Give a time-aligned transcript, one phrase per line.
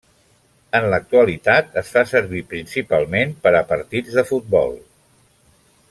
[0.77, 4.75] En l'actualitat es fa servir principalment per a partits de futbol.